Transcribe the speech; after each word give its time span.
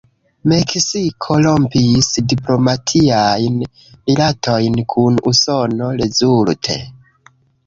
Meksiko 0.51 1.35
rompis 1.45 2.09
diplomatiajn 2.33 3.61
rilatojn 3.91 4.81
kun 4.95 5.21
Usono 5.35 5.93
rezulte. 6.03 6.81